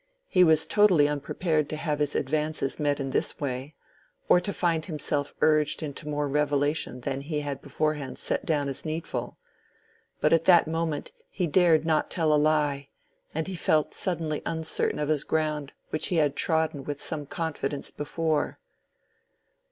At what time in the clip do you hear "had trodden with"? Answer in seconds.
16.15-16.99